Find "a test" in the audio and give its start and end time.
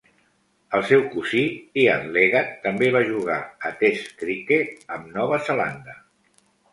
3.69-4.09